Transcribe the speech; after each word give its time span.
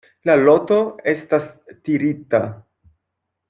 La 0.29 0.35
loto 0.45 0.77
estas 1.13 1.47
tirita. 1.91 2.43